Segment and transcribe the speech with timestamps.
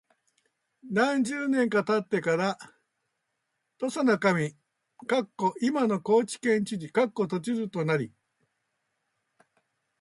[0.89, 2.57] 何十年か経ってから
[3.77, 4.55] 土佐守
[5.61, 6.89] （いまの高知県知事）
[7.69, 8.11] となり、